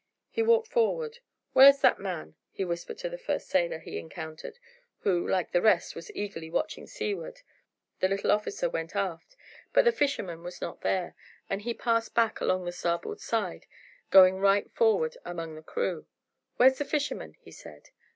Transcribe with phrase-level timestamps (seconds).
[0.31, 1.19] He walked forward.
[1.53, 4.57] "Where's that man?" he whispered to the first sailor he encountered,
[5.01, 7.35] who, like the rest, was eagerly watching seaward.
[7.35, 9.35] "Went aft, sir." The little officer went aft,
[9.73, 11.13] but the fisherman was not there,
[11.51, 13.67] and he passed back along the starboard side,
[14.09, 16.07] going right forward among the crew.
[16.57, 17.89] "Where is the fisherman?" he said.